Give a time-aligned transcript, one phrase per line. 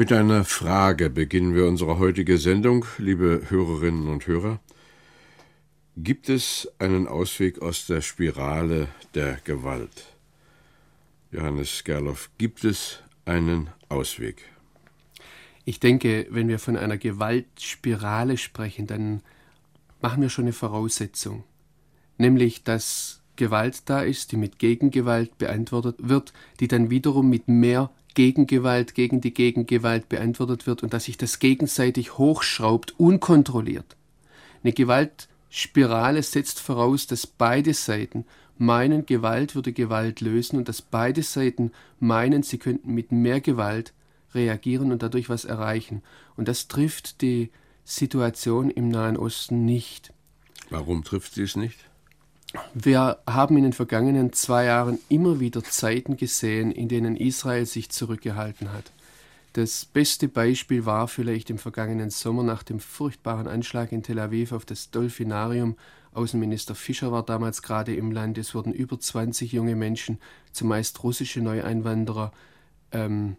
[0.00, 4.58] Mit einer Frage beginnen wir unsere heutige Sendung, liebe Hörerinnen und Hörer.
[5.94, 10.06] Gibt es einen Ausweg aus der Spirale der Gewalt?
[11.30, 14.42] Johannes Gerloff, gibt es einen Ausweg?
[15.66, 19.20] Ich denke, wenn wir von einer Gewaltspirale sprechen, dann
[20.00, 21.44] machen wir schon eine Voraussetzung,
[22.16, 27.90] nämlich dass Gewalt da ist, die mit Gegengewalt beantwortet wird, die dann wiederum mit mehr
[28.20, 33.96] Gegengewalt gegen die Gegengewalt beantwortet wird und dass sich das gegenseitig hochschraubt, unkontrolliert.
[34.62, 38.26] Eine Gewaltspirale setzt voraus, dass beide Seiten
[38.58, 43.94] meinen, Gewalt würde Gewalt lösen und dass beide Seiten meinen, sie könnten mit mehr Gewalt
[44.34, 46.02] reagieren und dadurch was erreichen.
[46.36, 47.48] Und das trifft die
[47.84, 50.12] Situation im Nahen Osten nicht.
[50.68, 51.89] Warum trifft sie es nicht?
[52.74, 57.90] Wir haben in den vergangenen zwei Jahren immer wieder Zeiten gesehen, in denen Israel sich
[57.90, 58.92] zurückgehalten hat.
[59.52, 64.52] Das beste Beispiel war vielleicht im vergangenen Sommer nach dem furchtbaren Anschlag in Tel Aviv
[64.52, 65.76] auf das Dolphinarium.
[66.12, 68.38] Außenminister Fischer war damals gerade im Land.
[68.38, 70.18] Es wurden über 20 junge Menschen,
[70.52, 72.32] zumeist russische Neueinwanderer,
[72.92, 73.36] ähm,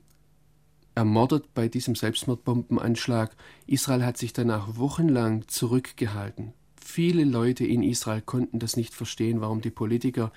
[0.95, 3.31] ermordet bei diesem Selbstmordbombenanschlag.
[3.65, 6.53] Israel hat sich danach wochenlang zurückgehalten.
[6.83, 10.31] Viele Leute in Israel konnten das nicht verstehen, warum die Politiker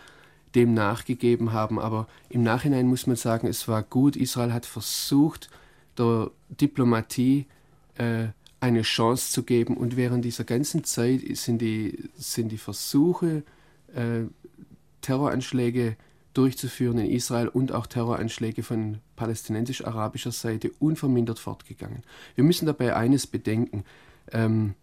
[0.55, 1.79] dem nachgegeben haben.
[1.79, 4.17] Aber im Nachhinein muss man sagen, es war gut.
[4.17, 5.51] Israel hat versucht,
[5.99, 7.47] der Diplomatie
[7.97, 8.29] äh,
[8.61, 9.77] eine Chance zu geben.
[9.77, 13.43] Und während dieser ganzen Zeit sind die, sind die Versuche,
[13.95, 14.23] äh,
[15.01, 15.97] Terroranschläge
[16.35, 22.03] durchzuführen in Israel und auch Terroranschläge von palästinensisch-arabischer Seite unvermindert fortgegangen.
[22.35, 23.85] Wir müssen dabei eines bedenken.
[24.33, 24.75] Ähm,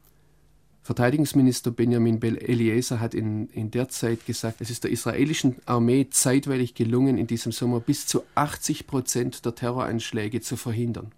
[0.83, 6.73] Verteidigungsminister Benjamin Eliezer hat in, in der Zeit gesagt, es ist der israelischen Armee zeitweilig
[6.73, 11.11] gelungen, in diesem Sommer bis zu 80 Prozent der Terroranschläge zu verhindern.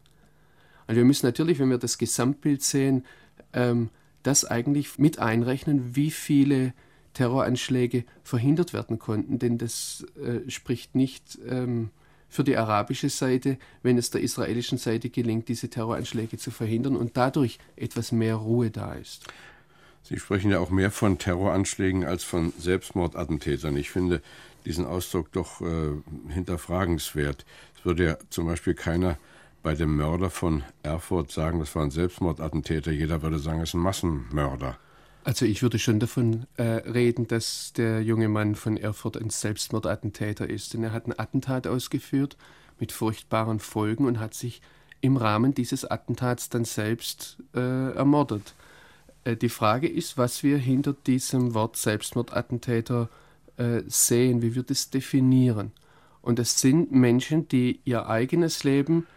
[0.87, 3.05] Und wir müssen natürlich, wenn wir das Gesamtbild sehen,
[3.53, 3.89] ähm,
[4.21, 6.73] das eigentlich mit einrechnen, wie viele
[7.13, 11.91] Terroranschläge verhindert werden konnten, denn das äh, spricht nicht ähm,
[12.27, 17.15] für die arabische Seite, wenn es der israelischen Seite gelingt, diese Terroranschläge zu verhindern und
[17.15, 19.25] dadurch etwas mehr Ruhe da ist.
[20.03, 23.77] Sie sprechen ja auch mehr von Terroranschlägen als von Selbstmordattentätern.
[23.77, 24.21] Ich finde
[24.65, 25.91] diesen Ausdruck doch äh,
[26.29, 27.45] hinterfragenswert.
[27.77, 29.17] Es würde ja zum Beispiel keiner
[29.61, 32.91] bei dem Mörder von Erfurt sagen, das war ein Selbstmordattentäter.
[32.91, 34.77] Jeder würde sagen, es ist ein Massenmörder.
[35.23, 40.49] Also ich würde schon davon äh, reden, dass der junge Mann von Erfurt ein Selbstmordattentäter
[40.49, 40.73] ist.
[40.73, 42.35] Denn er hat ein Attentat ausgeführt
[42.77, 44.61] mit furchtbaren Folgen und hat sich
[44.99, 48.53] im Rahmen dieses Attentats dann selbst äh, ermordet.
[49.23, 53.09] Äh, die Frage ist, was wir hinter diesem Wort Selbstmordattentäter
[53.57, 55.71] äh, sehen, wie wir das definieren.
[56.21, 59.07] Und es sind Menschen, die ihr eigenes Leben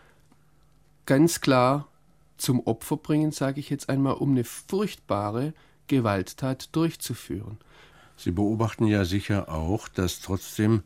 [1.06, 1.88] ganz klar
[2.36, 5.54] zum Opfer bringen, sage ich jetzt einmal, um eine furchtbare
[5.86, 7.58] Gewalttat durchzuführen.
[8.16, 10.82] Sie beobachten ja sicher auch, dass trotzdem,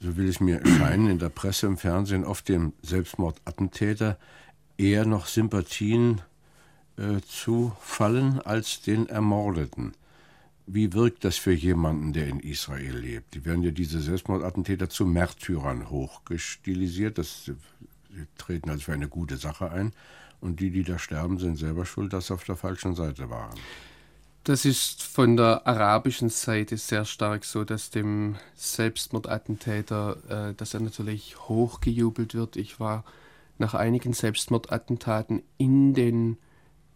[0.00, 4.18] so will es mir erscheinen, in der Presse, im Fernsehen oft dem Selbstmordattentäter
[4.76, 6.20] eher noch Sympathien
[6.98, 9.92] äh, zufallen als den Ermordeten.
[10.66, 13.34] Wie wirkt das für jemanden, der in Israel lebt?
[13.34, 17.18] Die werden ja diese Selbstmordattentäter zu Märtyrern hochgestilisiert.
[17.18, 17.54] Das, sie
[18.36, 19.92] treten also für eine gute Sache ein.
[20.40, 23.58] Und die, die da sterben, sind selber schuld, dass sie auf der falschen Seite waren.
[24.46, 30.80] Das ist von der arabischen Seite sehr stark so, dass dem Selbstmordattentäter, äh, dass er
[30.80, 32.56] natürlich hochgejubelt wird.
[32.56, 33.04] Ich war
[33.58, 36.38] nach einigen Selbstmordattentaten in den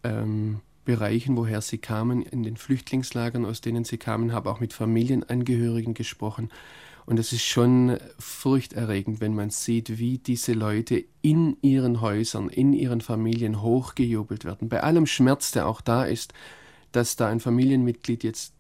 [0.05, 4.73] ähm, Bereichen, woher sie kamen, in den Flüchtlingslagern, aus denen sie kamen, habe auch mit
[4.73, 6.51] Familienangehörigen gesprochen.
[7.07, 12.73] Und es ist schon furchterregend, wenn man sieht, wie diese Leute in ihren Häusern, in
[12.73, 14.69] ihren Familien hochgejubelt werden.
[14.69, 16.33] Bei allem Schmerz, der auch da ist,
[16.93, 18.55] dass da ein Familienmitglied jetzt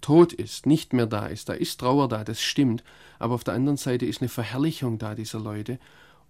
[0.00, 1.48] tot ist, nicht mehr da ist.
[1.48, 2.84] Da ist Trauer da, das stimmt.
[3.18, 5.78] Aber auf der anderen Seite ist eine Verherrlichung da dieser Leute.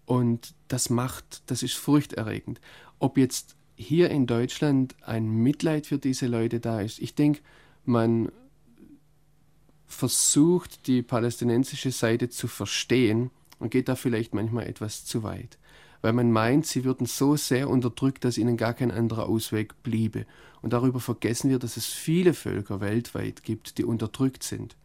[0.05, 2.61] Und das macht, das ist furchterregend.
[2.99, 7.01] Ob jetzt hier in Deutschland ein Mitleid für diese Leute da ist.
[7.01, 7.41] Ich denke,
[7.85, 8.31] man
[9.87, 13.31] versucht, die palästinensische Seite zu verstehen,
[13.63, 15.57] und geht da vielleicht manchmal etwas zu weit.
[16.01, 20.27] Weil man meint, sie würden so sehr unterdrückt, dass ihnen gar kein anderer Ausweg bliebe.
[20.63, 24.77] Und darüber vergessen wir, dass es viele Völker weltweit gibt, die unterdrückt sind.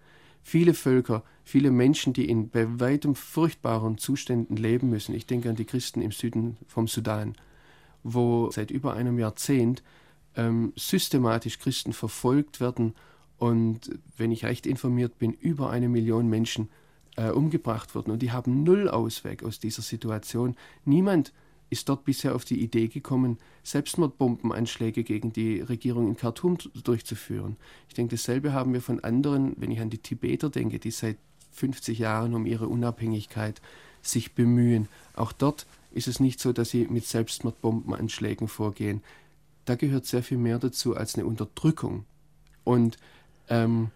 [0.44, 5.16] Viele Völker, viele Menschen, die in bei weitem furchtbaren Zuständen leben müssen.
[5.16, 7.36] Ich denke an die Christen im Süden vom Sudan,
[8.04, 9.84] wo seit über einem Jahrzehnt
[10.36, 12.94] ähm, systematisch Christen verfolgt werden
[13.38, 16.70] und, wenn ich recht informiert bin, über eine Million Menschen
[17.16, 18.12] äh, umgebracht wurden.
[18.12, 20.56] Und die haben null Ausweg aus dieser Situation.
[20.86, 21.34] Niemand
[21.70, 27.58] ist dort bisher auf die Idee gekommen, Selbstmordbombenanschläge gegen die Regierung in Khartoum durchzuführen.
[27.90, 31.18] Ich denke, dasselbe haben wir von anderen, wenn ich an die Tibeter denke, die seit
[31.52, 33.62] 50 Jahren um ihre Unabhängigkeit
[34.02, 34.88] sich bemühen.
[35.16, 39.04] Auch dort ist es nicht so, dass sie mit Selbstmordbombenanschlägen vorgehen.
[39.66, 42.06] Da gehört sehr viel mehr dazu als eine Unterdrückung.
[42.64, 42.98] Und
[43.50, 43.92] ähm,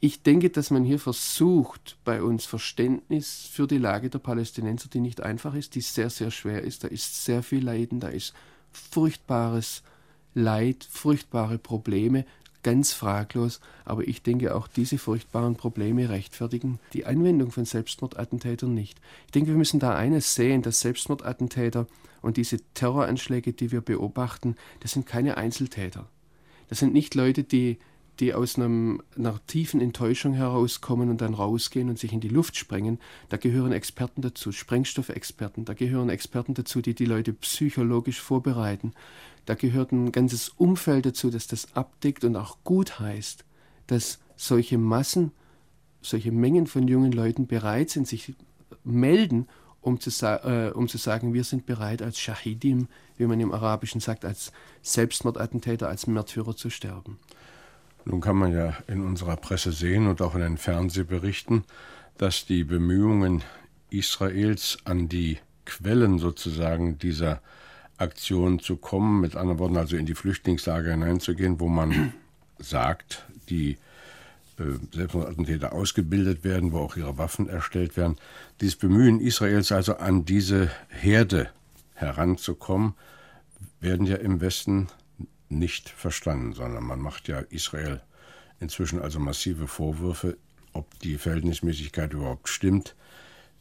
[0.00, 5.00] ich denke, dass man hier versucht, bei uns Verständnis für die Lage der Palästinenser, die
[5.00, 6.84] nicht einfach ist, die sehr, sehr schwer ist.
[6.84, 8.34] Da ist sehr viel Leiden, da ist
[8.72, 9.82] furchtbares
[10.34, 12.26] Leid, furchtbare Probleme,
[12.66, 13.60] ganz fraglos.
[13.84, 18.98] Aber ich denke, auch diese furchtbaren Probleme rechtfertigen die Anwendung von Selbstmordattentätern nicht.
[19.26, 21.86] Ich denke, wir müssen da eines sehen, dass Selbstmordattentäter
[22.22, 26.08] und diese Terroranschläge, die wir beobachten, das sind keine Einzeltäter.
[26.68, 27.78] Das sind nicht Leute, die
[28.20, 32.56] die aus einem, einer tiefen Enttäuschung herauskommen und dann rausgehen und sich in die Luft
[32.56, 32.98] sprengen,
[33.28, 38.92] da gehören Experten dazu, Sprengstoffexperten, da gehören Experten dazu, die die Leute psychologisch vorbereiten,
[39.44, 43.44] da gehört ein ganzes Umfeld dazu, das das abdeckt und auch gut heißt,
[43.86, 45.32] dass solche Massen,
[46.02, 48.34] solche Mengen von jungen Leuten bereit sind, sich
[48.82, 49.46] melden,
[49.80, 54.00] um zu, äh, um zu sagen, wir sind bereit als Shahidim, wie man im Arabischen
[54.00, 54.52] sagt, als
[54.82, 57.18] Selbstmordattentäter, als Märtyrer zu sterben.
[58.06, 61.64] Nun kann man ja in unserer Presse sehen und auch in den Fernsehberichten,
[62.16, 63.42] dass die Bemühungen
[63.90, 67.42] Israels an die Quellen sozusagen dieser
[67.98, 72.12] Aktion zu kommen, mit anderen Worten also in die Flüchtlingslager hineinzugehen, wo man
[72.60, 73.72] sagt, die
[74.58, 78.18] äh, Selbstmordattentäter ausgebildet werden, wo auch ihre Waffen erstellt werden.
[78.60, 81.50] Dieses Bemühen Israels also an diese Herde
[81.94, 82.94] heranzukommen,
[83.80, 84.86] werden ja im Westen
[85.48, 88.00] nicht verstanden, sondern man macht ja Israel
[88.60, 90.36] inzwischen also massive Vorwürfe,
[90.72, 92.94] ob die Verhältnismäßigkeit überhaupt stimmt,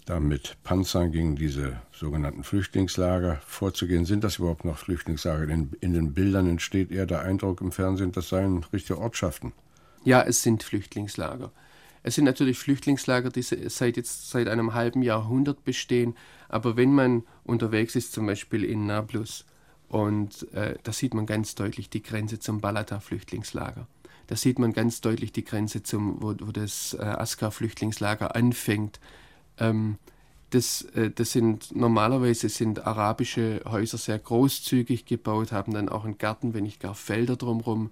[0.06, 4.06] da mit Panzern gegen diese sogenannten Flüchtlingslager vorzugehen.
[4.06, 5.48] Sind das überhaupt noch Flüchtlingslager?
[5.50, 9.54] In, in den Bildern entsteht eher der Eindruck im Fernsehen, das seien richtige Ortschaften.
[10.04, 11.52] Ja, es sind Flüchtlingslager.
[12.04, 16.16] Es sind natürlich Flüchtlingslager, die seit jetzt seit einem halben Jahrhundert bestehen.
[16.50, 19.44] Aber wenn man unterwegs ist, zum Beispiel in Nablus,
[19.90, 23.88] und äh, da sieht man ganz deutlich die Grenze zum Balata-Flüchtlingslager.
[24.28, 29.00] Da sieht man ganz deutlich die Grenze, zum, wo, wo das äh, Askar-Flüchtlingslager anfängt.
[29.60, 29.98] Ähm,
[30.50, 36.18] das, äh, das sind normalerweise sind arabische Häuser sehr großzügig gebaut, haben dann auch einen
[36.18, 37.92] Garten, wenn nicht gar Felder drumherum,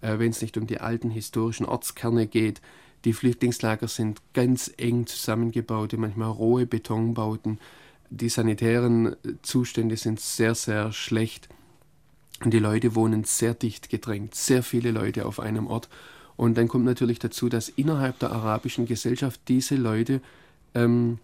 [0.00, 2.62] äh, wenn es nicht um die alten historischen Ortskerne geht.
[3.04, 7.58] Die Flüchtlingslager sind ganz eng zusammengebaute, manchmal rohe Betonbauten
[8.10, 11.48] die sanitären Zustände sind sehr, sehr schlecht.
[12.44, 15.88] Und die Leute wohnen sehr dicht gedrängt, sehr viele Leute auf einem Ort.
[16.36, 20.20] Und dann kommt natürlich dazu, dass innerhalb der arabischen Gesellschaft diese Leute
[20.74, 21.18] ähm,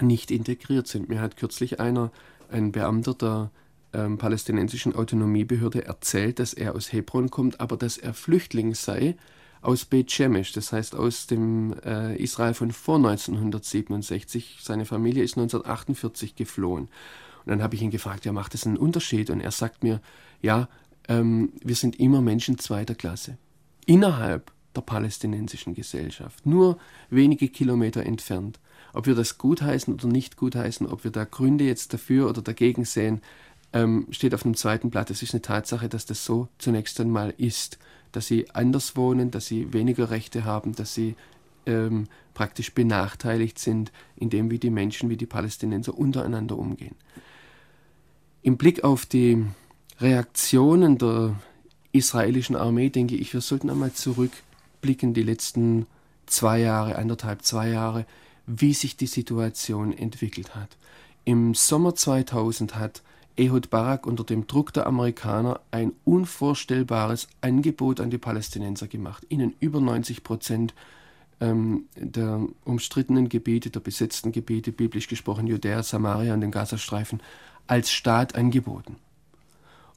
[0.00, 1.08] nicht integriert sind.
[1.08, 2.10] Mir hat kürzlich einer,
[2.50, 3.50] ein Beamter der
[3.92, 9.16] ähm, palästinensischen Autonomiebehörde erzählt, dass er aus Hebron kommt, aber dass er Flüchtling sei
[9.62, 14.58] aus Beit Shemesh, das heißt aus dem äh, Israel von vor 1967.
[14.62, 16.84] Seine Familie ist 1948 geflohen.
[16.84, 19.30] Und dann habe ich ihn gefragt, ja, macht das einen Unterschied?
[19.30, 20.00] Und er sagt mir,
[20.42, 20.68] ja,
[21.08, 23.38] ähm, wir sind immer Menschen zweiter Klasse.
[23.86, 28.60] Innerhalb der palästinensischen Gesellschaft, nur wenige Kilometer entfernt.
[28.92, 32.84] Ob wir das gutheißen oder nicht gutheißen, ob wir da Gründe jetzt dafür oder dagegen
[32.84, 33.20] sehen,
[33.72, 35.10] ähm, steht auf einem zweiten Blatt.
[35.10, 37.78] Es ist eine Tatsache, dass das so zunächst einmal ist
[38.16, 41.16] dass sie anders wohnen, dass sie weniger Rechte haben, dass sie
[41.66, 46.94] ähm, praktisch benachteiligt sind, in dem wie die Menschen, wie die Palästinenser untereinander umgehen.
[48.40, 49.44] Im Blick auf die
[50.00, 51.34] Reaktionen der
[51.92, 55.86] israelischen Armee denke ich, wir sollten einmal zurückblicken, die letzten
[56.24, 58.06] zwei Jahre, anderthalb, zwei Jahre,
[58.46, 60.78] wie sich die Situation entwickelt hat.
[61.26, 63.02] Im Sommer 2000 hat
[63.36, 69.54] Ehud Barak unter dem Druck der Amerikaner ein unvorstellbares Angebot an die Palästinenser gemacht, ihnen
[69.60, 70.74] über 90 Prozent
[71.40, 77.20] ähm, der umstrittenen Gebiete, der besetzten Gebiete, biblisch gesprochen Judäa, Samaria und den Gazastreifen,
[77.66, 78.96] als Staat angeboten.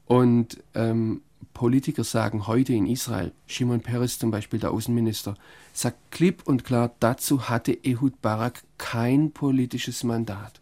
[0.05, 1.21] Und ähm,
[1.53, 5.35] Politiker sagen heute in Israel, Shimon Peres zum Beispiel, der Außenminister,
[5.73, 10.59] sagt klipp und klar, dazu hatte Ehud Barak kein politisches Mandat.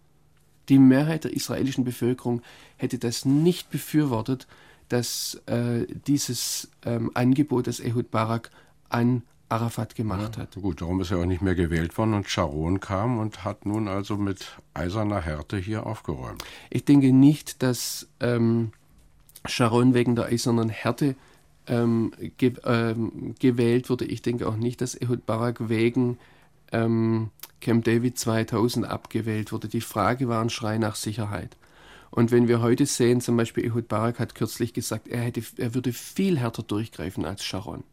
[0.69, 2.41] Die Mehrheit der israelischen Bevölkerung
[2.77, 4.47] hätte das nicht befürwortet,
[4.89, 8.51] dass äh, dieses ähm, Angebot, das Ehud Barak
[8.89, 10.55] an Arafat gemacht ja, hat.
[10.55, 13.87] Gut, darum ist er auch nicht mehr gewählt worden und Sharon kam und hat nun
[13.87, 16.43] also mit eiserner Härte hier aufgeräumt.
[16.69, 18.71] Ich denke nicht, dass ähm,
[19.45, 21.15] Sharon wegen der eisernen Härte
[21.67, 24.05] ähm, ge ähm, gewählt wurde.
[24.05, 26.17] Ich denke auch nicht, dass Ehud Barak wegen
[26.71, 27.31] ähm,
[27.61, 29.67] Camp David 2000 abgewählt wurde.
[29.67, 31.57] Die Frage war ein Schrei nach Sicherheit.
[32.11, 35.73] Und wenn wir heute sehen, zum Beispiel Ehud Barak hat kürzlich gesagt, er, hätte, er
[35.73, 37.83] würde viel härter durchgreifen als Sharon.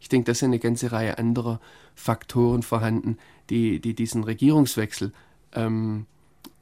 [0.00, 1.60] Ich denke, da sind eine ganze Reihe anderer
[1.94, 3.18] Faktoren vorhanden,
[3.50, 5.12] die, die diesen Regierungswechsel
[5.54, 6.06] ähm,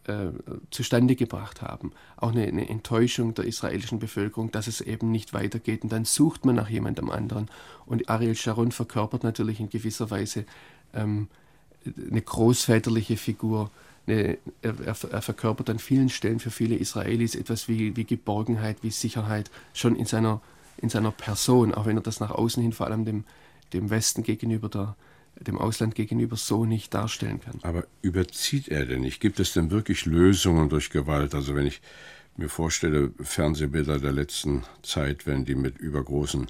[0.04, 0.30] äh,
[0.70, 1.92] zustande gebracht haben.
[2.16, 5.82] Auch eine, eine, Enttäuschung der israelischen Bevölkerung, dass es eben nicht weitergeht.
[5.82, 7.50] Und dann sucht man nach jemandem anderen.
[7.84, 10.46] Und Ariel Sharon verkörpert natürlich in gewisser Weise
[10.96, 11.28] ähm,
[12.10, 13.70] eine großväterliche Figur.
[14.06, 18.90] Eine, er, er, verkörpert an vielen Stellen für viele Israelis etwas wie, wie Geborgenheit, wie
[18.90, 20.40] Sicherheit, schon in seiner
[20.78, 23.24] in seiner Person, auch wenn er das nach außen hin vor allem dem,
[23.72, 24.96] dem Westen gegenüber, der,
[25.40, 27.58] dem Ausland gegenüber so nicht darstellen kann.
[27.62, 29.20] Aber überzieht er denn nicht?
[29.20, 31.34] Gibt es denn wirklich Lösungen durch Gewalt?
[31.34, 31.80] Also wenn ich
[32.36, 36.46] mir vorstelle, Fernsehbilder der letzten Zeit, wenn die mit übergroßen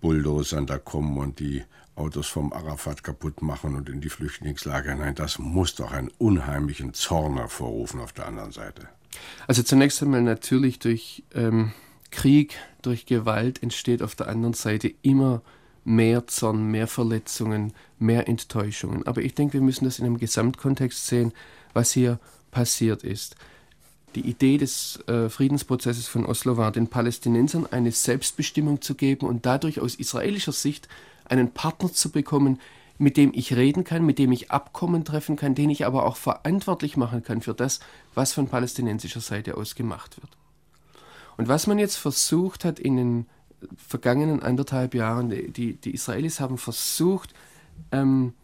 [0.00, 1.62] Bulldozern da kommen und die
[1.98, 6.94] Autos vom Arafat kaputt machen und in die Flüchtlingslager hinein, das muss doch einen unheimlichen
[6.94, 8.88] Zorn hervorrufen auf der anderen Seite.
[9.46, 11.72] Also zunächst einmal natürlich durch ähm,
[12.10, 15.42] Krieg, durch Gewalt entsteht auf der anderen Seite immer
[15.84, 19.06] mehr Zorn, mehr Verletzungen, mehr Enttäuschungen.
[19.06, 21.32] Aber ich denke, wir müssen das in einem Gesamtkontext sehen,
[21.72, 22.18] was hier
[22.50, 23.36] passiert ist.
[24.14, 29.46] Die Idee des äh, Friedensprozesses von Oslo war, den Palästinensern eine Selbstbestimmung zu geben und
[29.46, 30.88] dadurch aus israelischer Sicht
[31.28, 32.60] einen Partner zu bekommen,
[32.98, 36.16] mit dem ich reden kann, mit dem ich Abkommen treffen kann, den ich aber auch
[36.16, 37.80] verantwortlich machen kann für das,
[38.14, 40.36] was von palästinensischer Seite aus gemacht wird.
[41.36, 43.26] Und was man jetzt versucht hat in den
[43.76, 47.32] vergangenen anderthalb Jahren, die, die Israelis haben versucht,
[47.92, 48.34] ähm,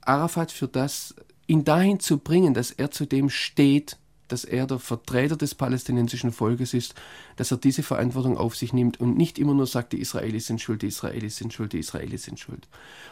[0.00, 1.14] Arafat für das,
[1.46, 3.98] ihn dahin zu bringen, dass er zu dem steht,
[4.32, 6.94] dass er der Vertreter des palästinensischen Volkes ist,
[7.36, 10.60] dass er diese Verantwortung auf sich nimmt und nicht immer nur sagt, die Israelis sind
[10.60, 12.68] schuld, die Israelis sind schuld, die Israelis sind schuld.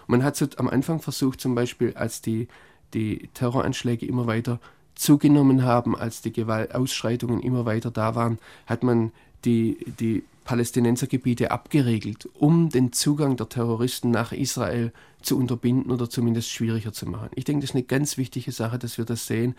[0.07, 2.49] Und man hat so am Anfang versucht, zum Beispiel, als die,
[2.95, 4.61] die Terroranschläge immer weiter
[4.95, 9.13] zugenommen haben, als die Gewaltausschreitungen immer weiter da waren, hat man
[9.45, 16.51] die, die Palästinensergebiete abgeregelt, um den Zugang der Terroristen nach Israel zu unterbinden oder zumindest
[16.51, 17.29] schwieriger zu machen.
[17.35, 19.55] Ich denke, das ist eine ganz wichtige Sache, dass wir das sehen.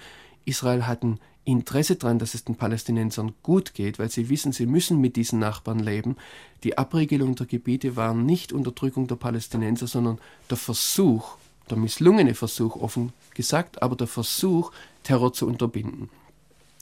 [0.46, 4.66] Israel hat ein Interesse daran, dass es den Palästinensern gut geht, weil sie wissen, sie
[4.66, 6.16] müssen mit diesen Nachbarn leben.
[6.64, 10.20] Die Abregelung der Gebiete war nicht Unterdrückung der Palästinenser, sondern
[10.50, 11.38] der Versuch,
[11.70, 14.72] der misslungene Versuch offen gesagt, aber der Versuch,
[15.04, 16.10] Terror zu unterbinden.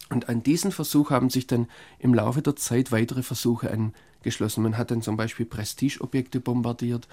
[0.09, 1.67] Und an diesen Versuch haben sich dann
[1.99, 4.63] im Laufe der Zeit weitere Versuche angeschlossen.
[4.63, 7.07] Man hat dann zum Beispiel Prestigeobjekte bombardiert,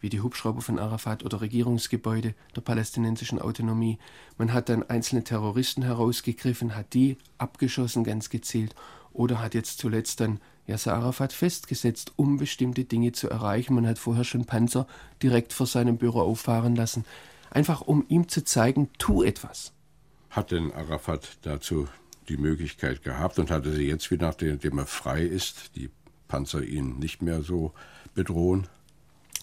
[0.00, 3.98] wie die Hubschrauber von Arafat oder Regierungsgebäude der palästinensischen Autonomie.
[4.38, 8.74] Man hat dann einzelne Terroristen herausgegriffen, hat die abgeschossen, ganz gezielt,
[9.12, 13.74] oder hat jetzt zuletzt dann Yasser Arafat festgesetzt, um bestimmte Dinge zu erreichen.
[13.74, 14.86] Man hat vorher schon Panzer
[15.22, 17.04] direkt vor seinem Büro auffahren lassen,
[17.50, 19.72] einfach um ihm zu zeigen, tu etwas.
[20.30, 21.88] Hat denn Arafat dazu
[22.28, 25.90] die Möglichkeit gehabt und hatte sie jetzt wieder, nachdem er frei ist, die
[26.28, 27.72] Panzer ihn nicht mehr so
[28.14, 28.68] bedrohen?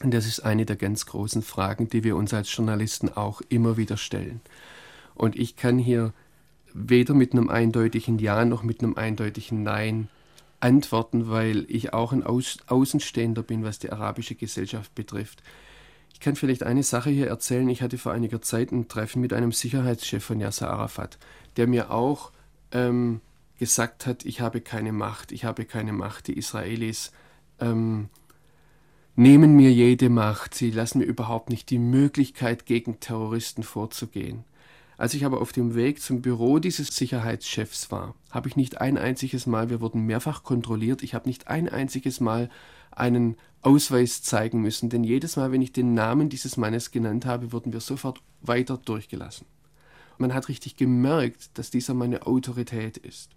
[0.04, 3.78] Und das ist eine der ganz großen Fragen, die wir uns als Journalisten auch immer
[3.78, 4.42] wieder stellen.
[5.16, 6.14] Und ich kann hier
[6.74, 10.10] weder mit einem eindeutigen Ja noch mit einem eindeutigen Nein
[10.60, 15.42] antworten, weil ich auch ein Außenstehender bin, was die arabische Gesellschaft betrifft.
[16.14, 17.70] Ich kann vielleicht eine Sache hier erzählen.
[17.70, 21.18] Ich hatte vor einiger Zeit ein Treffen mit einem Sicherheitschef von Yasser Arafat,
[21.58, 22.32] der mir auch
[22.72, 23.22] ähm,
[23.60, 26.28] gesagt hat, ich habe keine Macht, ich habe keine Macht.
[26.28, 27.12] Die Israelis
[27.60, 28.10] ähm,
[29.18, 34.44] nehmen mir jede Macht, sie lassen mir überhaupt nicht die Möglichkeit, gegen Terroristen vorzugehen.
[34.96, 38.96] Als ich aber auf dem Weg zum Büro dieses Sicherheitschefs war, habe ich nicht ein
[38.98, 42.50] einziges Mal, wir wurden mehrfach kontrolliert, ich habe nicht ein einziges Mal
[42.92, 47.52] einen Ausweis zeigen müssen, denn jedes Mal, wenn ich den Namen dieses Mannes genannt habe,
[47.52, 49.48] wurden wir sofort weiter durchgelassen.
[50.20, 53.32] Man hat richtig gemerkt, dass dieser Mann eine Autorität ist.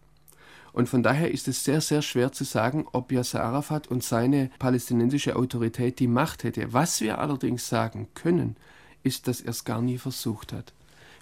[0.73, 4.51] Und von daher ist es sehr, sehr schwer zu sagen, ob Yasser Arafat und seine
[4.59, 6.73] palästinensische Autorität die Macht hätte.
[6.73, 8.57] Was wir allerdings sagen können,
[9.03, 10.73] ist, dass er es gar nie versucht hat.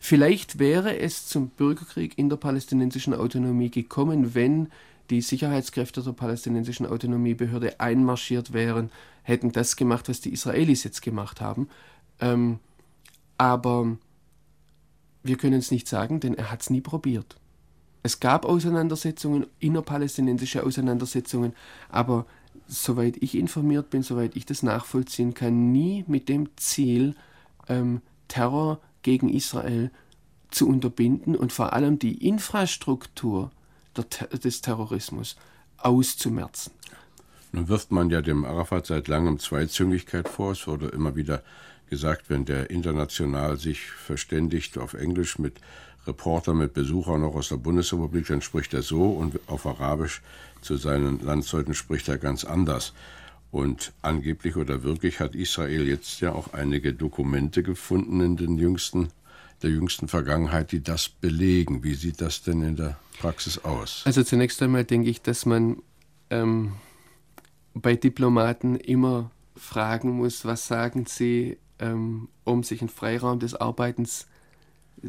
[0.00, 4.69] Vielleicht wäre es zum Bürgerkrieg in der palästinensischen Autonomie gekommen, wenn
[5.11, 8.90] die Sicherheitskräfte der palästinensischen Autonomiebehörde einmarschiert wären,
[9.23, 11.69] hätten das gemacht, was die Israelis jetzt gemacht haben.
[12.21, 12.59] Ähm,
[13.38, 13.97] aber
[15.23, 17.37] wir können es nicht sagen, denn er hat es nie probiert.
[18.02, 21.55] Es gab Auseinandersetzungen, innerpalästinensische Auseinandersetzungen,
[21.88, 22.26] aber
[22.67, 27.14] soweit ich informiert bin, soweit ich das nachvollziehen kann, nie mit dem Ziel,
[27.69, 29.90] ähm, Terror gegen Israel
[30.50, 33.50] zu unterbinden und vor allem die Infrastruktur
[34.45, 35.37] des Terrorismus
[35.78, 36.73] auszumerzen.
[37.52, 40.52] Nun wirft man ja dem Arafat seit langem Zweizüngigkeit vor.
[40.52, 41.43] Es wurde immer wieder
[41.88, 45.61] gesagt, wenn der international sich verständigt auf Englisch mit
[46.09, 50.23] Reportern, mit Besuchern auch aus der Bundesrepublik, dann spricht er so und auf Arabisch
[50.61, 52.93] zu seinen Landsleuten spricht er ganz anders.
[53.50, 59.09] Und angeblich oder wirklich hat Israel jetzt ja auch einige Dokumente gefunden in den jüngsten,
[59.62, 61.83] der jüngsten Vergangenheit, die das belegen.
[61.83, 64.03] Wie sieht das denn in der Praxis aus?
[64.05, 65.83] Also zunächst einmal denke ich, dass man
[66.31, 66.73] ähm,
[67.75, 74.27] bei Diplomaten immer fragen muss, was sagen sie, ähm, um sich einen Freiraum des Arbeitens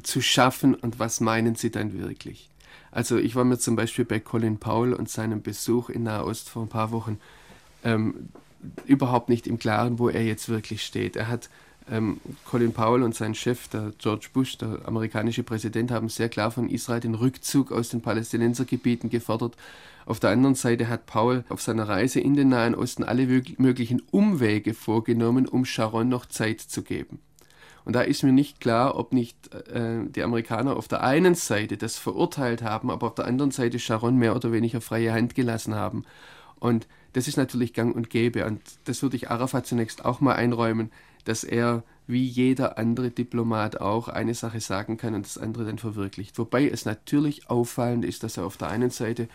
[0.04, 2.50] zu schaffen und was meinen sie dann wirklich.
[2.92, 6.64] Also ich war mir zum Beispiel bei Colin Powell und seinem Besuch in Nahost vor
[6.64, 7.20] ein paar Wochen
[7.84, 8.30] ähm,
[8.86, 11.16] überhaupt nicht im Klaren, wo er jetzt wirklich steht.
[11.16, 11.50] Er hat
[11.92, 16.52] ähm, Colin Powell und sein Chef, der George Bush, der amerikanische Präsident, haben sehr klar
[16.52, 19.56] von Israel den Rückzug aus den Palästinensergebieten gefordert.
[20.06, 23.28] Auf der anderen Seite hat Powell auf seiner Reise in den Nahen Osten alle
[23.58, 27.20] möglichen Umwege vorgenommen, um Sharon noch Zeit zu geben.
[27.86, 31.78] Und da ist mir nicht klar, ob nicht äh, die Amerikaner auf der einen Seite
[31.78, 35.76] das verurteilt haben, aber auf der anderen Seite Sharon mehr oder weniger freie Hand gelassen
[35.76, 36.06] haben.
[36.60, 38.46] Und das ist natürlich gang und gäbe.
[38.46, 40.92] Und das würde ich Arafat zunächst auch mal einräumen,
[41.26, 45.78] dass er wie jeder andere Diplomat auch eine Sache sagen kann und das andere dann
[45.78, 46.38] verwirklicht.
[46.40, 49.28] Wobei es natürlich auffallend ist, dass er auf der einen Seite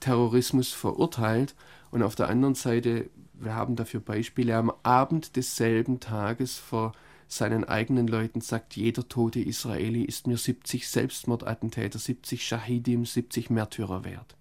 [0.00, 1.54] Terrorismus verurteilt
[1.90, 6.92] und auf der anderen Seite, wir haben dafür Beispiele, am Abend desselben Tages vor
[7.28, 14.04] seinen eigenen Leuten sagt, jeder tote Israeli ist mir 70 Selbstmordattentäter, 70 Shahidim, 70 Märtyrer
[14.04, 14.36] wert.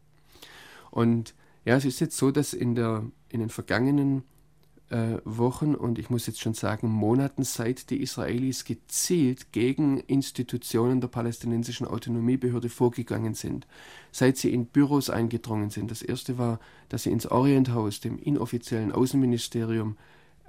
[0.90, 4.24] Und ja, es ist jetzt so, dass in, der, in den vergangenen
[4.92, 11.00] äh, Wochen und ich muss jetzt schon sagen Monaten, seit die Israelis gezielt gegen Institutionen
[11.00, 13.68] der palästinensischen Autonomiebehörde vorgegangen sind,
[14.12, 15.92] seit sie in Büros eingedrungen sind.
[15.92, 19.98] Das erste war, dass sie ins Orienthaus, dem inoffiziellen Außenministerium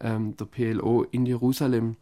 [0.00, 1.96] ähm, der PLO in Jerusalem,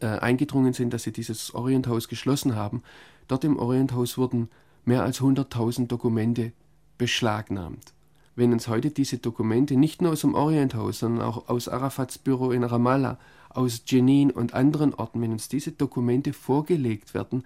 [0.00, 2.82] äh, eingedrungen sind, dass sie dieses Orienthaus geschlossen haben.
[3.28, 4.48] Dort im Orienthaus wurden
[4.84, 6.52] mehr als 100.000 Dokumente
[6.96, 7.92] beschlagnahmt.
[8.34, 12.52] Wenn uns heute diese Dokumente nicht nur aus dem Orienthaus, sondern auch aus Arafats Büro
[12.52, 13.18] in Ramallah,
[13.50, 17.44] aus Jenin und anderen Orten, wenn uns diese Dokumente vorgelegt werden,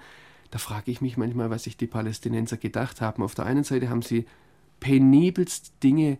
[0.51, 3.23] da frage ich mich manchmal, was sich die Palästinenser gedacht haben.
[3.23, 4.27] Auf der einen Seite haben sie
[4.81, 6.19] penibelst Dinge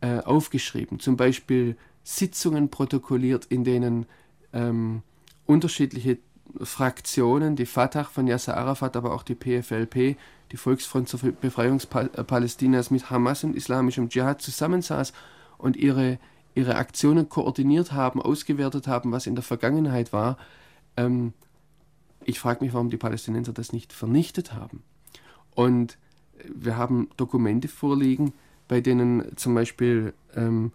[0.00, 4.06] äh, aufgeschrieben, zum Beispiel Sitzungen protokolliert, in denen
[4.54, 5.02] ähm,
[5.48, 6.18] unterschiedliche
[6.60, 10.16] Fraktionen, die Fatah von Yasser Arafat, aber auch die PFLP,
[10.52, 15.12] die Volksfront zur Befreiung Palästinas mit Hamas und islamischem Dschihad zusammensaß
[15.56, 16.18] und ihre,
[16.54, 20.38] ihre Aktionen koordiniert haben, ausgewertet haben, was in der Vergangenheit war.
[20.96, 21.32] Ähm,
[22.24, 24.82] ich frage mich, warum die Palästinenser das nicht vernichtet haben.
[25.54, 25.98] Und
[26.44, 28.32] wir haben Dokumente vorliegen,
[28.68, 30.72] bei denen zum Beispiel ähm,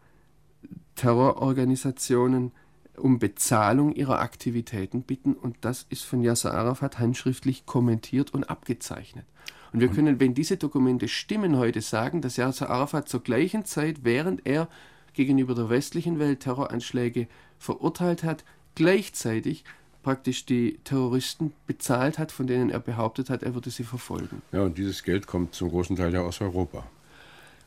[0.95, 2.51] Terrororganisationen
[2.97, 9.25] um Bezahlung ihrer Aktivitäten bitten und das ist von Yasser Arafat handschriftlich kommentiert und abgezeichnet.
[9.71, 14.03] Und wir können, wenn diese Dokumente stimmen, heute sagen, dass Yasser Arafat zur gleichen Zeit,
[14.03, 14.67] während er
[15.13, 17.27] gegenüber der westlichen Welt Terroranschläge
[17.58, 18.43] verurteilt hat,
[18.75, 19.63] gleichzeitig
[20.03, 24.41] praktisch die Terroristen bezahlt hat, von denen er behauptet hat, er würde sie verfolgen.
[24.51, 26.86] Ja, und dieses Geld kommt zum großen Teil ja aus Europa.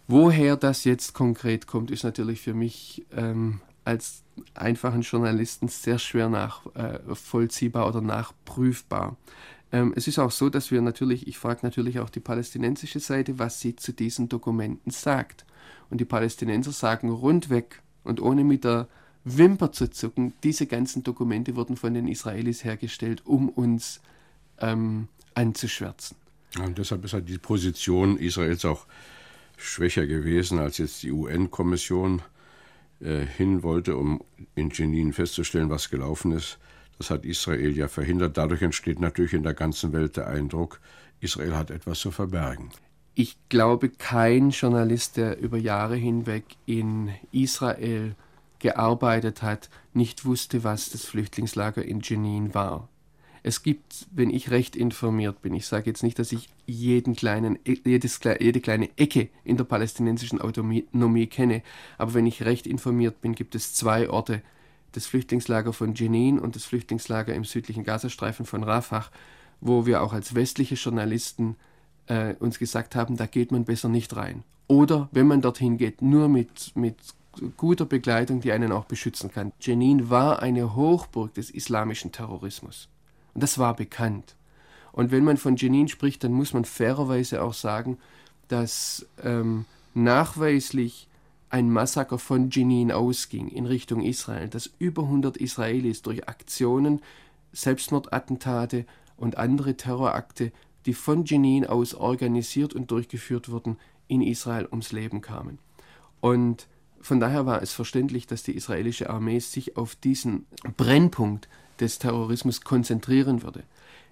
[0.06, 6.28] Woher das jetzt konkret kommt, ist natürlich für mich ähm, als einfachen Journalisten sehr schwer
[6.28, 9.16] nachvollziehbar äh, oder nachprüfbar.
[9.70, 13.38] Ähm, es ist auch so, dass wir natürlich, ich frage natürlich auch die palästinensische Seite,
[13.38, 15.46] was sie zu diesen Dokumenten sagt.
[15.88, 18.88] Und die Palästinenser sagen rundweg und ohne mit der
[19.24, 24.00] Wimper zu zucken, diese ganzen Dokumente wurden von den Israelis hergestellt, um uns
[24.58, 26.16] ähm, anzuschwärzen.
[26.58, 28.86] Und deshalb ist halt die Position Israels auch
[29.56, 32.22] schwächer gewesen als jetzt die UN-Kommission
[33.00, 34.22] äh, hin wollte, um
[34.54, 36.58] in Jenin festzustellen, was gelaufen ist.
[36.98, 38.36] Das hat Israel ja verhindert.
[38.36, 40.80] Dadurch entsteht natürlich in der ganzen Welt der Eindruck,
[41.20, 42.70] Israel hat etwas zu verbergen.
[43.14, 48.14] Ich glaube, kein Journalist, der über Jahre hinweg in Israel
[48.58, 52.88] gearbeitet hat, nicht wusste, was das Flüchtlingslager in Jenin war.
[53.46, 57.60] Es gibt, wenn ich recht informiert bin, ich sage jetzt nicht, dass ich jeden kleinen,
[57.64, 61.62] e, jedes, jede kleine Ecke in der palästinensischen Autonomie kenne,
[61.96, 64.42] aber wenn ich recht informiert bin, gibt es zwei Orte,
[64.90, 69.06] das Flüchtlingslager von Jenin und das Flüchtlingslager im südlichen Gazastreifen von Rafah,
[69.60, 71.54] wo wir auch als westliche Journalisten
[72.08, 74.42] äh, uns gesagt haben, da geht man besser nicht rein.
[74.66, 76.96] Oder wenn man dorthin geht, nur mit, mit
[77.56, 79.52] guter Begleitung, die einen auch beschützen kann.
[79.60, 82.88] Jenin war eine Hochburg des islamischen Terrorismus.
[83.36, 84.34] Und das war bekannt.
[84.92, 87.98] Und wenn man von Jenin spricht, dann muss man fairerweise auch sagen,
[88.48, 91.06] dass ähm, nachweislich
[91.50, 97.02] ein Massaker von Jenin ausging in Richtung Israel, dass über 100 Israelis durch Aktionen,
[97.52, 98.86] Selbstmordattentate
[99.18, 100.50] und andere Terrorakte,
[100.86, 103.76] die von Jenin aus organisiert und durchgeführt wurden,
[104.08, 105.58] in Israel ums Leben kamen.
[106.22, 106.68] Und
[107.02, 110.46] von daher war es verständlich, dass die israelische Armee sich auf diesen
[110.78, 113.62] Brennpunkt des Terrorismus konzentrieren würde.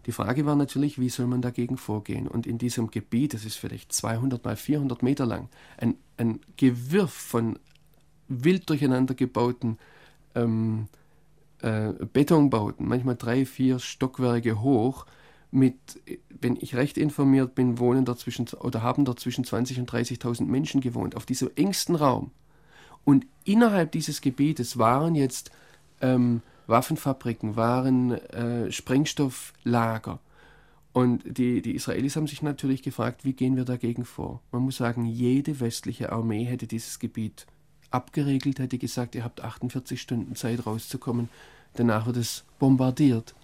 [0.07, 2.29] Die Frage war natürlich, wie soll man dagegen vorgehen?
[2.29, 5.49] Und in diesem Gebiet, das ist vielleicht 200 mal 400 Meter lang,
[5.79, 7.59] ein, ein Gewirr von
[8.29, 9.79] wild durcheinander gebauten
[10.35, 10.89] ähm,
[11.63, 15.07] äh, Betonbauten, manchmal drei, vier Stockwerke hoch,
[15.51, 15.77] mit,
[16.41, 20.45] wenn ich recht informiert bin, wohnen dort zwischen, oder haben dort zwischen 20.000 und 30.000
[20.47, 22.33] Menschen gewohnt, auf diesem engsten Raum.
[23.05, 25.53] Und innerhalb dieses Gebietes waren jetzt
[26.01, 30.19] ähm, Waffenfabriken, waren äh, Sprengstofflager.
[30.93, 34.41] Und die, die Israelis haben sich natürlich gefragt, wie gehen wir dagegen vor?
[34.53, 37.47] Man muss sagen, jede westliche Armee hätte dieses Gebiet
[37.91, 41.29] abgeregelt, hätte gesagt, ihr habt 48 Stunden Zeit rauszukommen,
[41.75, 43.35] danach wird es bombardiert.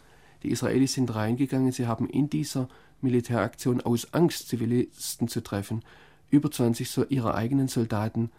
[0.43, 2.69] Die Israelis sind reingegangen, sie haben in dieser
[3.01, 5.83] Militäraktion aus Angst, Zivilisten zu treffen,
[6.31, 8.31] über 20 so ihrer eigenen Soldaten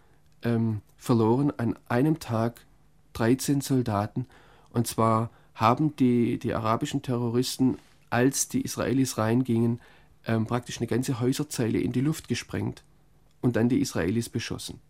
[0.42, 1.52] ähm, verloren.
[1.56, 2.64] An einem Tag
[3.14, 4.26] 13 Soldaten.
[4.72, 7.78] Und zwar haben die, die arabischen Terroristen,
[8.10, 9.80] als die Israelis reingingen,
[10.26, 12.82] ähm, praktisch eine ganze Häuserzeile in die Luft gesprengt
[13.40, 14.80] und dann die Israelis beschossen.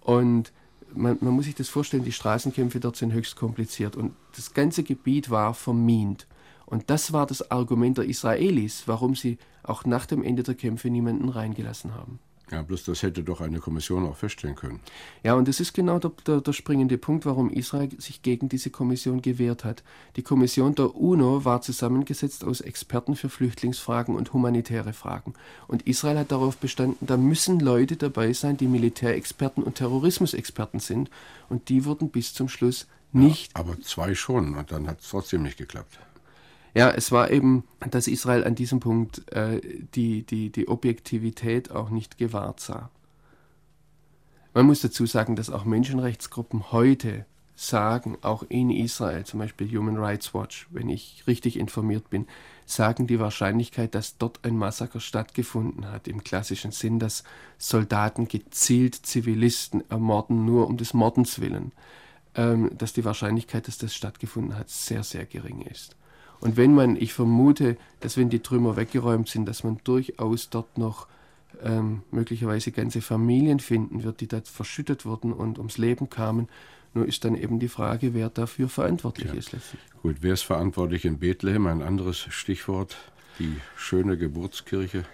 [0.00, 0.52] Und
[0.94, 4.82] man, man, muss sich das vorstellen, die Straßenkämpfe dort sind höchst kompliziert und das ganze
[4.82, 6.26] Gebiet war vermint.
[6.66, 10.90] Und das war das Argument der Israelis, warum sie auch nach dem Ende der Kämpfe
[10.90, 12.18] niemanden reingelassen haben.
[12.50, 14.80] Ja, bloß das hätte doch eine Kommission auch feststellen können.
[15.22, 18.70] Ja, und das ist genau der, der, der, springende Punkt, warum Israel sich gegen diese
[18.70, 19.82] Kommission gewehrt hat.
[20.16, 25.34] Die Kommission der UNO war zusammengesetzt aus Experten für Flüchtlingsfragen und humanitäre Fragen.
[25.66, 31.10] Und Israel hat darauf bestanden, da müssen Leute dabei sein, die Militärexperten und Terrorismusexperten sind.
[31.48, 33.52] Und die wurden bis zum Schluss nicht.
[33.54, 35.98] Ja, aber zwei schon, und dann hat es trotzdem nicht geklappt.
[36.74, 39.60] Ja, es war eben, dass Israel an diesem Punkt äh,
[39.94, 42.90] die, die, die Objektivität auch nicht gewahrt sah.
[44.54, 49.96] Man muss dazu sagen, dass auch Menschenrechtsgruppen heute sagen, auch in Israel, zum Beispiel Human
[49.96, 52.26] Rights Watch, wenn ich richtig informiert bin,
[52.66, 57.24] sagen die Wahrscheinlichkeit, dass dort ein Massaker stattgefunden hat, im klassischen Sinn, dass
[57.56, 61.72] Soldaten gezielt Zivilisten ermorden, nur um des Mordens willen,
[62.36, 65.96] ähm, dass die Wahrscheinlichkeit, dass das stattgefunden hat, sehr, sehr gering ist.
[66.40, 70.78] Und wenn man, ich vermute, dass wenn die Trümmer weggeräumt sind, dass man durchaus dort
[70.78, 71.08] noch
[71.62, 76.48] ähm, möglicherweise ganze Familien finden wird, die dort verschüttet wurden und ums Leben kamen.
[76.94, 79.34] Nur ist dann eben die Frage, wer dafür verantwortlich ja.
[79.34, 79.80] ist letztlich.
[80.02, 81.66] Gut, wer ist verantwortlich in Bethlehem?
[81.66, 82.96] Ein anderes Stichwort,
[83.38, 85.04] die schöne Geburtskirche.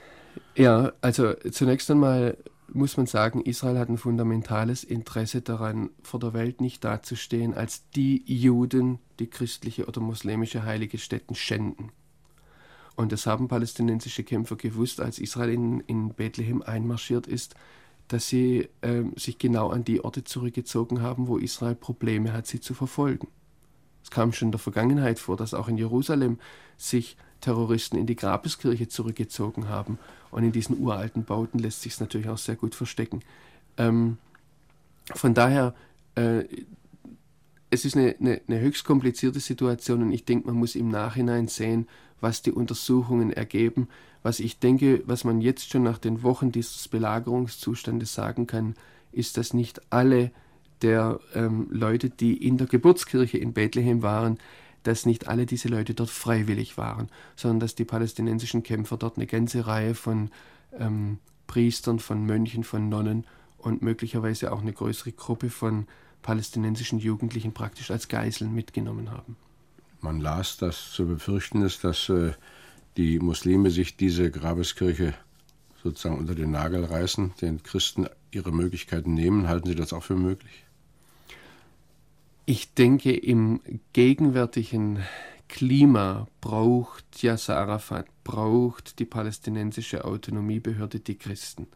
[0.56, 2.37] Ja, also zunächst einmal
[2.72, 7.88] muss man sagen, Israel hat ein fundamentales Interesse daran, vor der Welt nicht dazustehen als
[7.90, 11.92] die Juden, die christliche oder muslimische heilige Stätten schänden.
[12.96, 17.55] Und das haben palästinensische Kämpfer gewusst, als Israel in, in Bethlehem einmarschiert ist,
[18.09, 22.61] dass sie äh, sich genau an die Orte zurückgezogen haben, wo Israel Probleme hat, sie
[22.61, 23.29] zu verfolgen.
[24.03, 26.38] Es kam schon in der Vergangenheit vor, dass auch in Jerusalem
[26.77, 29.98] sich Terroristen in die Grabeskirche zurückgezogen haben.
[30.30, 33.20] Und in diesen uralten Bauten lässt sich es natürlich auch sehr gut verstecken.
[33.76, 34.16] Ähm,
[35.14, 35.74] von daher,
[36.14, 36.44] äh,
[37.70, 41.48] es ist eine, eine, eine, höchst komplizierte Situation und ich denke, man muss im Nachhinein
[41.48, 41.87] sehen,
[42.20, 43.88] was die Untersuchungen ergeben.
[44.22, 48.74] Was ich denke, was man jetzt schon nach den Wochen dieses Belagerungszustandes sagen kann,
[49.12, 50.30] ist, dass nicht alle
[50.80, 54.38] der ähm, Leute, die in der Geburtskirche in Bethlehem waren,
[54.85, 59.27] dass nicht alle diese Leute dort freiwillig waren, sondern dass die palästinensischen Kämpfer dort eine
[59.27, 60.31] ganze Reihe von
[60.79, 63.27] ähm, Priestern, von Mönchen, von Nonnen
[63.59, 65.87] und möglicherweise auch eine größere Gruppe von
[66.23, 69.37] palästinensischen Jugendlichen praktisch als Geiseln mitgenommen haben.
[70.01, 72.33] Man las, dass zu befürchten ist, dass äh,
[72.97, 75.14] die Muslime sich diese Grabeskirche
[75.83, 79.49] sozusagen unter den Nagel reißen, den Christen ihre Möglichkeiten nehmen.
[79.49, 80.64] Halten Sie das auch für möglich?
[82.46, 83.61] Ich denke, im
[83.94, 84.98] gegenwärtigen
[85.48, 91.68] Klima braucht Yasser Arafat, braucht die palästinensische Autonomiebehörde die Christen.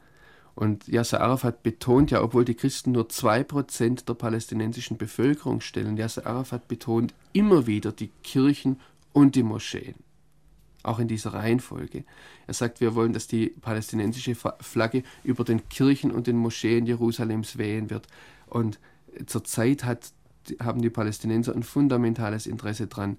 [0.55, 6.27] Und Yasser Arafat betont ja, obwohl die Christen nur 2% der palästinensischen Bevölkerung stellen, Yasser
[6.27, 8.79] Arafat betont immer wieder die Kirchen
[9.15, 9.95] und die Moscheen.
[10.83, 12.05] Auch in dieser Reihenfolge.
[12.47, 17.57] Er sagt, wir wollen, dass die palästinensische Flagge über den Kirchen und den Moscheen Jerusalems
[17.57, 18.07] wehen wird.
[18.47, 18.79] Und
[19.27, 20.13] zurzeit hat,
[20.61, 23.19] haben die Palästinenser ein fundamentales Interesse daran,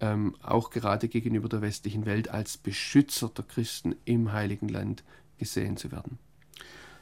[0.00, 5.04] ähm, auch gerade gegenüber der westlichen Welt als Beschützer der Christen im Heiligen Land
[5.38, 6.18] gesehen zu werden.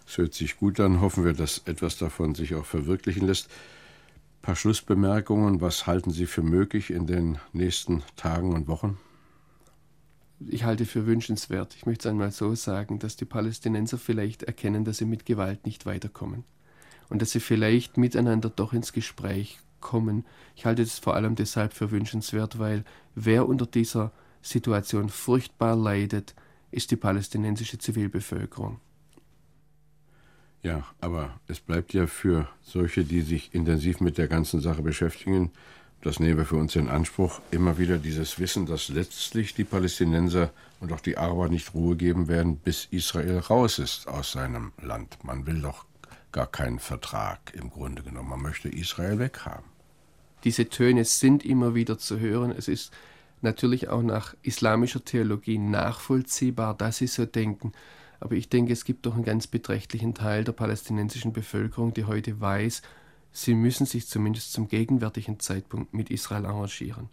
[0.06, 1.00] Es hört sich gut an.
[1.00, 3.48] Hoffen wir, dass etwas davon sich auch verwirklichen lässt.
[3.48, 5.60] Ein paar Schlussbemerkungen.
[5.60, 8.98] Was halten Sie für möglich in den nächsten Tagen und Wochen?
[10.46, 14.84] Ich halte für wünschenswert, ich möchte es einmal so sagen, dass die Palästinenser vielleicht erkennen,
[14.84, 16.44] dass sie mit Gewalt nicht weiterkommen
[17.08, 20.24] und dass sie vielleicht miteinander doch ins Gespräch kommen.
[20.56, 24.12] Ich halte es vor allem deshalb für wünschenswert, weil wer unter dieser
[24.42, 26.34] Situation furchtbar leidet,
[26.70, 28.80] ist die palästinensische Zivilbevölkerung.
[30.62, 35.52] Ja, aber es bleibt ja für solche, die sich intensiv mit der ganzen Sache beschäftigen,
[36.02, 40.52] das nehmen wir für uns in Anspruch, immer wieder dieses Wissen, dass letztlich die Palästinenser
[40.78, 45.18] und auch die Araber nicht Ruhe geben werden, bis Israel raus ist aus seinem Land.
[45.24, 45.86] Man will doch
[46.32, 48.30] gar keinen Vertrag im Grunde genommen.
[48.30, 49.64] Man möchte Israel weghaben.
[50.44, 52.52] Diese Töne sind immer wieder zu hören.
[52.52, 52.92] Es ist
[53.40, 57.72] natürlich auch nach islamischer Theologie nachvollziehbar, dass sie so denken.
[58.20, 62.40] Aber ich denke, es gibt doch einen ganz beträchtlichen Teil der palästinensischen Bevölkerung, die heute
[62.40, 62.82] weiß,
[63.32, 67.08] sie müssen sich zumindest zum gegenwärtigen Zeitpunkt mit Israel arrangieren.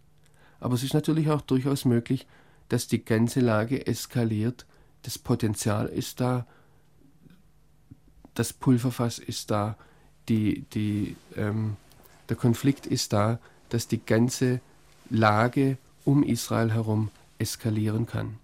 [0.58, 2.26] Aber es ist natürlich auch durchaus möglich,
[2.68, 4.66] dass die ganze Lage eskaliert,
[5.02, 6.46] das Potenzial ist da,
[8.36, 9.76] das Pulverfass ist da,
[10.28, 11.76] die, die, ähm,
[12.28, 13.38] der Konflikt ist da,
[13.70, 14.60] dass die ganze
[15.10, 18.38] Lage um Israel herum eskalieren kann.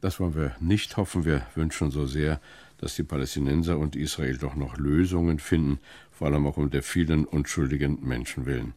[0.00, 1.24] Das wollen wir nicht hoffen.
[1.24, 2.40] Wir wünschen so sehr,
[2.78, 5.80] dass die Palästinenser und Israel doch noch Lösungen finden,
[6.12, 8.74] vor allem auch um der vielen unschuldigen Menschen willen.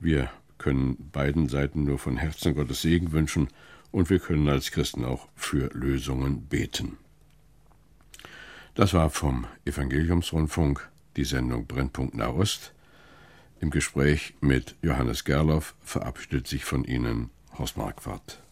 [0.00, 3.48] Wir können beiden Seiten nur von Herzen Gottes Segen wünschen
[3.92, 6.96] und wir können als Christen auch für Lösungen beten.
[8.76, 12.74] Das war vom Evangeliumsrundfunk die Sendung Brennpunkt Nahost.
[13.58, 18.42] Im Gespräch mit Johannes Gerloff verabschiedet sich von Ihnen Horst Marquardt.